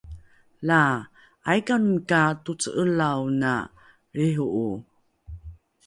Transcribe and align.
Laa, 0.67 0.95
aikanomi 1.49 1.99
ka 2.09 2.21
toce'elaona 2.45 3.51
lriho'o? 4.15 4.67